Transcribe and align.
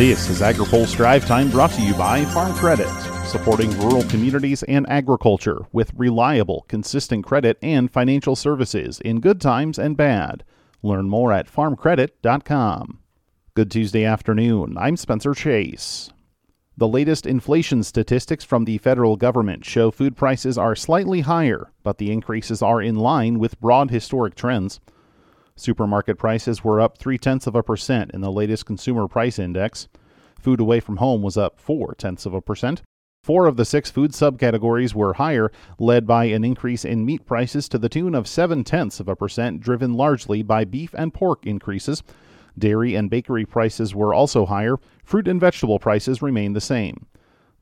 This 0.00 0.30
is 0.30 0.40
AgriPulse 0.40 0.96
Drive 0.96 1.26
Time 1.26 1.50
brought 1.50 1.72
to 1.72 1.82
you 1.82 1.92
by 1.92 2.24
Farm 2.24 2.54
Credit, 2.54 2.88
supporting 3.26 3.70
rural 3.80 4.02
communities 4.04 4.62
and 4.62 4.88
agriculture 4.88 5.66
with 5.72 5.92
reliable, 5.94 6.64
consistent 6.68 7.26
credit 7.26 7.58
and 7.60 7.90
financial 7.90 8.34
services 8.34 8.98
in 9.02 9.20
good 9.20 9.42
times 9.42 9.78
and 9.78 9.98
bad. 9.98 10.42
Learn 10.82 11.10
more 11.10 11.34
at 11.34 11.52
farmcredit.com. 11.52 12.98
Good 13.52 13.70
Tuesday 13.70 14.06
afternoon. 14.06 14.78
I'm 14.78 14.96
Spencer 14.96 15.34
Chase. 15.34 16.08
The 16.78 16.88
latest 16.88 17.26
inflation 17.26 17.82
statistics 17.82 18.42
from 18.42 18.64
the 18.64 18.78
federal 18.78 19.16
government 19.18 19.66
show 19.66 19.90
food 19.90 20.16
prices 20.16 20.56
are 20.56 20.74
slightly 20.74 21.20
higher, 21.20 21.72
but 21.82 21.98
the 21.98 22.10
increases 22.10 22.62
are 22.62 22.80
in 22.80 22.96
line 22.96 23.38
with 23.38 23.60
broad 23.60 23.90
historic 23.90 24.34
trends. 24.34 24.80
Supermarket 25.60 26.16
prices 26.16 26.64
were 26.64 26.80
up 26.80 26.96
three 26.96 27.18
tenths 27.18 27.46
of 27.46 27.54
a 27.54 27.62
percent 27.62 28.12
in 28.12 28.22
the 28.22 28.32
latest 28.32 28.64
consumer 28.64 29.06
price 29.06 29.38
index. 29.38 29.88
Food 30.40 30.58
away 30.58 30.80
from 30.80 30.96
home 30.96 31.20
was 31.20 31.36
up 31.36 31.60
four 31.60 31.94
tenths 31.94 32.24
of 32.24 32.32
a 32.32 32.40
percent. 32.40 32.80
Four 33.22 33.44
of 33.44 33.58
the 33.58 33.66
six 33.66 33.90
food 33.90 34.12
subcategories 34.12 34.94
were 34.94 35.12
higher, 35.12 35.52
led 35.78 36.06
by 36.06 36.24
an 36.24 36.44
increase 36.44 36.86
in 36.86 37.04
meat 37.04 37.26
prices 37.26 37.68
to 37.68 37.78
the 37.78 37.90
tune 37.90 38.14
of 38.14 38.26
seven 38.26 38.64
tenths 38.64 39.00
of 39.00 39.08
a 39.08 39.14
percent, 39.14 39.60
driven 39.60 39.92
largely 39.92 40.42
by 40.42 40.64
beef 40.64 40.94
and 40.94 41.12
pork 41.12 41.44
increases. 41.44 42.02
Dairy 42.58 42.94
and 42.94 43.10
bakery 43.10 43.44
prices 43.44 43.94
were 43.94 44.14
also 44.14 44.46
higher. 44.46 44.78
Fruit 45.04 45.28
and 45.28 45.38
vegetable 45.38 45.78
prices 45.78 46.22
remained 46.22 46.56
the 46.56 46.62
same. 46.62 47.06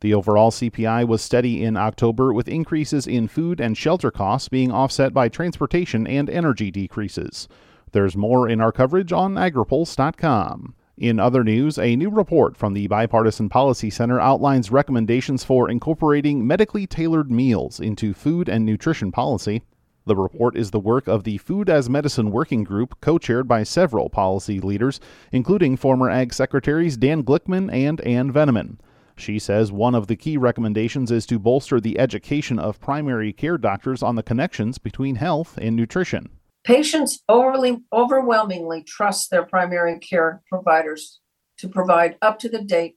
The 0.01 0.15
overall 0.15 0.53
CPI 0.53 1.09
was 1.09 1.21
steady 1.21 1.65
in 1.65 1.77
October, 1.77 2.33
with 2.33 2.47
increases 2.47 3.09
in 3.09 3.27
food 3.27 3.61
and 3.61 3.77
shelter 3.77 4.13
costs 4.13 4.49
being 4.49 4.71
offset 4.71 5.13
by 5.13 5.29
transportation 5.29 6.07
and 6.07 6.31
energy 6.31 6.71
decreases. 6.71 7.49
There's 7.93 8.17
more 8.17 8.49
in 8.49 8.61
our 8.61 8.73
coverage 8.73 9.13
on 9.13 9.35
agripulse.com. 9.35 10.75
In 10.97 11.21
other 11.21 11.45
news, 11.45 11.79
a 11.79 11.95
new 11.95 12.11
report 12.11 12.57
from 12.57 12.75
the 12.75 12.89
Bipartisan 12.89 13.49
Policy 13.49 13.89
Center 13.89 14.19
outlines 14.19 14.73
recommendations 14.73 15.45
for 15.45 15.71
incorporating 15.71 16.45
medically 16.45 16.89
tailored 16.89 17.31
meals 17.31 17.79
into 17.79 18.13
food 18.13 18.49
and 18.49 18.67
nutrition 18.67 19.13
policy. 19.13 19.63
The 20.07 20.17
report 20.17 20.57
is 20.57 20.71
the 20.71 20.81
work 20.81 21.07
of 21.07 21.23
the 21.23 21.39
Food 21.39 21.69
as 21.71 21.89
Medicine 21.89 22.33
Working 22.33 22.65
Group, 22.65 23.01
co 23.01 23.19
chaired 23.19 23.47
by 23.47 23.63
several 23.63 24.09
policy 24.09 24.59
leaders, 24.59 24.99
including 25.31 25.77
former 25.77 26.11
Ag 26.11 26.33
Secretaries 26.33 26.97
Dan 26.97 27.23
Glickman 27.23 27.73
and 27.73 28.01
Ann 28.01 28.33
Veneman. 28.33 28.81
She 29.17 29.39
says 29.39 29.71
one 29.71 29.95
of 29.95 30.07
the 30.07 30.17
key 30.17 30.37
recommendations 30.37 31.11
is 31.11 31.27
to 31.27 31.39
bolster 31.39 31.79
the 31.79 31.99
education 31.99 32.59
of 32.59 32.81
primary 32.81 33.33
care 33.33 33.59
doctors 33.59 34.03
on 34.03 34.17
the 34.17 34.23
connections 34.23 34.79
between 34.79 35.17
health 35.17 35.59
and 35.61 35.77
nutrition. 35.77 36.31
Patients 36.69 37.23
overly, 37.31 37.79
overwhelmingly 37.95 38.83
trust 38.83 39.31
their 39.31 39.43
primary 39.43 39.99
care 39.99 40.43
providers 40.51 41.19
to 41.57 41.67
provide 41.67 42.19
up 42.21 42.39
to 42.41 42.51
the 42.51 42.61
date 42.63 42.97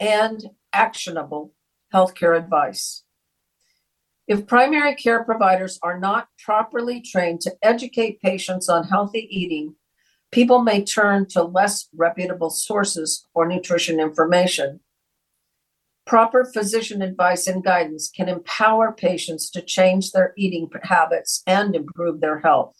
and 0.00 0.42
actionable 0.72 1.52
healthcare 1.92 2.34
advice. 2.34 3.04
If 4.26 4.46
primary 4.46 4.94
care 4.94 5.22
providers 5.22 5.78
are 5.82 6.00
not 6.00 6.28
properly 6.42 7.02
trained 7.02 7.42
to 7.42 7.54
educate 7.60 8.22
patients 8.22 8.70
on 8.70 8.84
healthy 8.84 9.28
eating, 9.30 9.74
people 10.32 10.60
may 10.60 10.82
turn 10.82 11.26
to 11.32 11.42
less 11.42 11.88
reputable 11.94 12.48
sources 12.48 13.28
for 13.34 13.46
nutrition 13.46 14.00
information. 14.00 14.80
Proper 16.06 16.50
physician 16.50 17.02
advice 17.02 17.46
and 17.46 17.62
guidance 17.62 18.08
can 18.08 18.30
empower 18.30 18.92
patients 18.92 19.50
to 19.50 19.60
change 19.60 20.12
their 20.12 20.32
eating 20.38 20.70
habits 20.84 21.42
and 21.46 21.76
improve 21.76 22.22
their 22.22 22.38
health. 22.38 22.74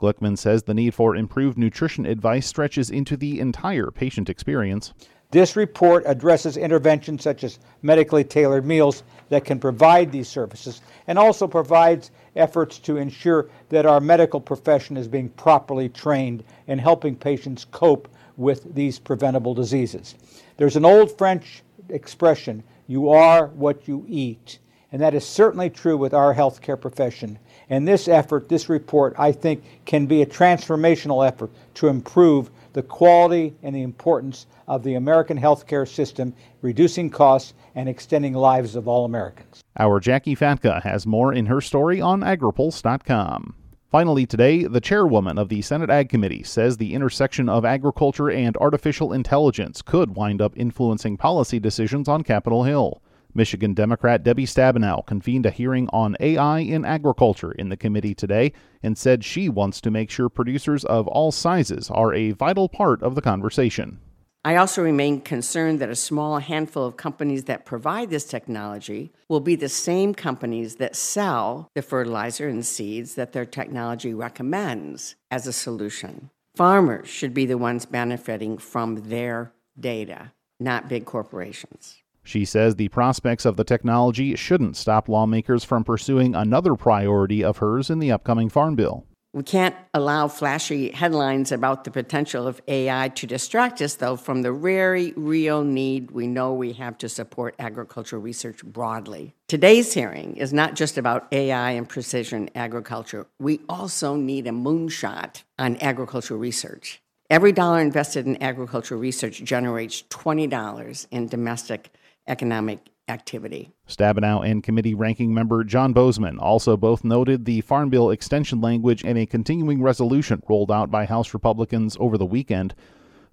Glickman 0.00 0.38
says 0.38 0.62
the 0.62 0.74
need 0.74 0.94
for 0.94 1.14
improved 1.14 1.58
nutrition 1.58 2.06
advice 2.06 2.46
stretches 2.46 2.90
into 2.90 3.16
the 3.16 3.38
entire 3.38 3.90
patient 3.90 4.30
experience. 4.30 4.94
This 5.30 5.54
report 5.56 6.02
addresses 6.06 6.56
interventions 6.56 7.22
such 7.22 7.44
as 7.44 7.58
medically 7.82 8.24
tailored 8.24 8.64
meals 8.64 9.04
that 9.28 9.44
can 9.44 9.60
provide 9.60 10.10
these 10.10 10.26
services 10.26 10.80
and 11.06 11.18
also 11.18 11.46
provides 11.46 12.10
efforts 12.34 12.78
to 12.80 12.96
ensure 12.96 13.48
that 13.68 13.86
our 13.86 14.00
medical 14.00 14.40
profession 14.40 14.96
is 14.96 15.06
being 15.06 15.28
properly 15.30 15.88
trained 15.88 16.42
in 16.66 16.78
helping 16.78 17.14
patients 17.14 17.66
cope 17.70 18.08
with 18.36 18.74
these 18.74 18.98
preventable 18.98 19.54
diseases. 19.54 20.14
There's 20.56 20.76
an 20.76 20.84
old 20.84 21.16
French 21.16 21.62
expression, 21.90 22.62
you 22.86 23.10
are 23.10 23.48
what 23.48 23.86
you 23.86 24.04
eat. 24.08 24.59
And 24.92 25.00
that 25.02 25.14
is 25.14 25.24
certainly 25.24 25.70
true 25.70 25.96
with 25.96 26.12
our 26.12 26.34
healthcare 26.34 26.80
profession. 26.80 27.38
And 27.68 27.86
this 27.86 28.08
effort, 28.08 28.48
this 28.48 28.68
report, 28.68 29.14
I 29.18 29.30
think 29.30 29.62
can 29.84 30.06
be 30.06 30.22
a 30.22 30.26
transformational 30.26 31.26
effort 31.26 31.50
to 31.74 31.88
improve 31.88 32.50
the 32.72 32.82
quality 32.82 33.54
and 33.62 33.74
the 33.74 33.82
importance 33.82 34.46
of 34.66 34.82
the 34.82 34.94
American 34.94 35.38
healthcare 35.40 35.86
system, 35.88 36.34
reducing 36.62 37.10
costs 37.10 37.54
and 37.74 37.88
extending 37.88 38.34
lives 38.34 38.74
of 38.74 38.88
all 38.88 39.04
Americans. 39.04 39.60
Our 39.78 40.00
Jacqui 40.00 40.36
Fatka 40.36 40.82
has 40.82 41.06
more 41.06 41.32
in 41.32 41.46
her 41.46 41.60
story 41.60 42.00
on 42.00 42.20
agripulse.com. 42.20 43.54
Finally, 43.90 44.24
today, 44.24 44.64
the 44.64 44.80
chairwoman 44.80 45.36
of 45.36 45.48
the 45.48 45.62
Senate 45.62 45.90
Ag 45.90 46.08
Committee 46.08 46.44
says 46.44 46.76
the 46.76 46.94
intersection 46.94 47.48
of 47.48 47.64
agriculture 47.64 48.30
and 48.30 48.56
artificial 48.58 49.12
intelligence 49.12 49.82
could 49.82 50.14
wind 50.14 50.40
up 50.40 50.52
influencing 50.56 51.16
policy 51.16 51.58
decisions 51.58 52.08
on 52.08 52.22
Capitol 52.22 52.62
Hill. 52.62 53.02
Michigan 53.34 53.74
Democrat 53.74 54.22
Debbie 54.22 54.46
Stabenow 54.46 55.06
convened 55.06 55.46
a 55.46 55.50
hearing 55.50 55.88
on 55.92 56.16
AI 56.20 56.60
in 56.60 56.84
agriculture 56.84 57.52
in 57.52 57.68
the 57.68 57.76
committee 57.76 58.14
today 58.14 58.52
and 58.82 58.98
said 58.98 59.24
she 59.24 59.48
wants 59.48 59.80
to 59.80 59.90
make 59.90 60.10
sure 60.10 60.28
producers 60.28 60.84
of 60.84 61.06
all 61.08 61.32
sizes 61.32 61.90
are 61.90 62.12
a 62.14 62.32
vital 62.32 62.68
part 62.68 63.02
of 63.02 63.14
the 63.14 63.22
conversation. 63.22 63.98
I 64.42 64.56
also 64.56 64.82
remain 64.82 65.20
concerned 65.20 65.80
that 65.80 65.90
a 65.90 65.96
small 65.96 66.38
handful 66.38 66.86
of 66.86 66.96
companies 66.96 67.44
that 67.44 67.66
provide 67.66 68.08
this 68.08 68.24
technology 68.24 69.12
will 69.28 69.40
be 69.40 69.54
the 69.54 69.68
same 69.68 70.14
companies 70.14 70.76
that 70.76 70.96
sell 70.96 71.68
the 71.74 71.82
fertilizer 71.82 72.48
and 72.48 72.64
seeds 72.64 73.16
that 73.16 73.32
their 73.32 73.44
technology 73.44 74.14
recommends 74.14 75.14
as 75.30 75.46
a 75.46 75.52
solution. 75.52 76.30
Farmers 76.56 77.08
should 77.08 77.34
be 77.34 77.44
the 77.44 77.58
ones 77.58 77.84
benefiting 77.84 78.56
from 78.56 79.10
their 79.10 79.52
data, 79.78 80.32
not 80.58 80.88
big 80.88 81.04
corporations. 81.04 81.98
She 82.30 82.44
says 82.44 82.76
the 82.76 82.88
prospects 82.90 83.44
of 83.44 83.56
the 83.56 83.64
technology 83.64 84.36
shouldn't 84.36 84.76
stop 84.76 85.08
lawmakers 85.08 85.64
from 85.64 85.82
pursuing 85.82 86.36
another 86.36 86.76
priority 86.76 87.42
of 87.42 87.56
hers 87.58 87.90
in 87.90 87.98
the 87.98 88.12
upcoming 88.12 88.48
Farm 88.48 88.76
Bill. 88.76 89.04
We 89.32 89.42
can't 89.42 89.74
allow 89.94 90.28
flashy 90.28 90.92
headlines 90.92 91.50
about 91.50 91.82
the 91.82 91.90
potential 91.90 92.46
of 92.46 92.62
AI 92.68 93.08
to 93.16 93.26
distract 93.26 93.82
us, 93.82 93.94
though, 93.94 94.14
from 94.14 94.42
the 94.42 94.52
very 94.52 95.12
real 95.16 95.64
need 95.64 96.12
we 96.12 96.28
know 96.28 96.52
we 96.54 96.72
have 96.74 96.96
to 96.98 97.08
support 97.08 97.56
agricultural 97.58 98.22
research 98.22 98.62
broadly. 98.64 99.34
Today's 99.48 99.92
hearing 99.92 100.36
is 100.36 100.52
not 100.52 100.74
just 100.74 100.98
about 100.98 101.26
AI 101.32 101.72
and 101.72 101.88
precision 101.88 102.48
agriculture. 102.54 103.26
We 103.40 103.60
also 103.68 104.14
need 104.14 104.46
a 104.46 104.50
moonshot 104.50 105.42
on 105.58 105.78
agricultural 105.80 106.38
research. 106.38 107.02
Every 107.28 107.50
dollar 107.52 107.80
invested 107.80 108.26
in 108.26 108.40
agricultural 108.40 109.00
research 109.00 109.42
generates 109.42 110.02
$20 110.10 111.06
in 111.12 111.26
domestic 111.28 111.90
economic 112.26 112.88
activity. 113.08 113.72
Stabenow 113.88 114.48
and 114.48 114.62
committee 114.62 114.94
ranking 114.94 115.34
member 115.34 115.64
John 115.64 115.92
Boozman 115.92 116.38
also 116.38 116.76
both 116.76 117.04
noted 117.04 117.44
the 117.44 117.60
Farm 117.62 117.90
Bill 117.90 118.10
extension 118.10 118.60
language 118.60 119.04
in 119.04 119.16
a 119.16 119.26
continuing 119.26 119.82
resolution 119.82 120.42
rolled 120.48 120.70
out 120.70 120.90
by 120.90 121.06
House 121.06 121.34
Republicans 121.34 121.96
over 122.00 122.16
the 122.16 122.24
weekend. 122.26 122.74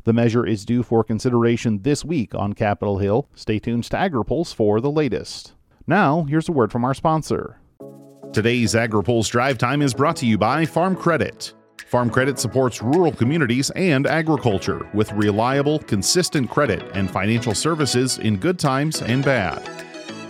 The 0.03 0.14
measure 0.14 0.46
is 0.46 0.66
due 0.66 0.84
for 0.84 1.03
consideration 1.03 1.81
this 1.84 2.03
week 2.03 2.34
on 2.34 2.53
Capitol 2.53 2.97
Hill. 2.97 3.30
Stay 3.36 3.59
tuned 3.59 3.84
to 3.86 3.97
AgriPulse 3.97 4.53
for 4.53 4.81
the 4.81 4.92
latest. 4.92 5.53
Now, 5.86 6.24
here's 6.24 6.50
a 6.50 6.53
word 6.53 6.72
from 6.72 6.84
our 6.84 6.94
sponsor. 6.94 7.59
Today's 8.34 8.74
AgriPulse 8.74 9.30
Drive 9.30 9.58
Time 9.58 9.81
is 9.81 9.94
brought 9.94 10.16
to 10.18 10.26
you 10.26 10.38
by 10.38 10.66
Farm 10.66 10.96
Credit. 10.96 11.53
Farm 11.88 12.09
Credit 12.09 12.38
supports 12.38 12.81
rural 12.81 13.14
communities 13.14 13.70
and 13.70 14.08
agriculture 14.08 14.86
with 14.94 15.09
reliable, 15.14 15.80
consistent 15.80 16.50
credit 16.50 16.84
and 16.94 17.09
financial 17.09 17.56
services 17.56 18.17
in 18.17 18.35
good 18.35 18.59
times 18.59 19.02
and 19.02 19.23
bad. 19.23 19.64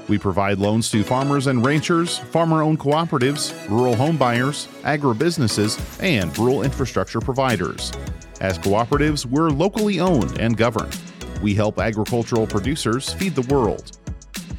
We 0.08 0.20
provide 0.20 0.60
loans 0.60 0.92
to 0.92 1.04
farmers 1.04 1.48
and 1.48 1.66
ranchers, 1.66 2.20
farmer 2.20 2.62
owned 2.62 2.80
cooperatives, 2.80 3.56
rural 3.72 3.96
home 3.96 4.18
buyers, 4.18 4.68
agribusinesses, 4.84 5.82
and 6.04 6.38
rural 6.38 6.62
infrastructure 6.62 7.20
providers. 7.20 7.92
As 8.40 8.60
cooperatives, 8.60 9.26
we're 9.26 9.50
locally 9.50 10.00
owned 10.00 10.40
and 10.40 10.56
governed. 10.56 10.96
We 11.42 11.56
help 11.56 11.80
agricultural 11.80 12.46
producers 12.46 13.14
feed 13.14 13.34
the 13.34 13.52
world. 13.54 13.98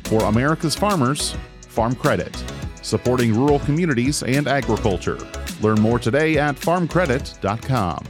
For 0.03 0.25
America's 0.25 0.75
farmers, 0.75 1.37
Farm 1.61 1.95
Credit, 1.95 2.35
supporting 2.89 3.35
rural 3.35 3.59
communities 3.61 4.23
and 4.23 4.49
agriculture. 4.49 5.19
Learn 5.61 5.81
more 5.81 5.99
today 5.99 6.39
at 6.39 6.57
farmcredit.com. 6.57 8.05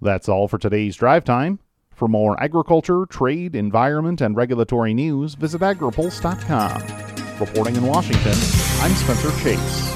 That's 0.00 0.28
all 0.28 0.48
for 0.48 0.58
today's 0.58 0.96
drive 0.96 1.24
time. 1.24 1.58
For 1.94 2.08
more 2.08 2.40
agriculture, 2.42 3.06
trade, 3.06 3.54
environment, 3.54 4.20
and 4.20 4.36
regulatory 4.36 4.94
news, 4.94 5.34
visit 5.34 5.62
agripulse.com. 5.62 7.40
Reporting 7.40 7.76
in 7.76 7.86
Washington, 7.86 8.34
I'm 8.82 8.94
Spencer 8.94 9.30
Chase. 9.42 9.93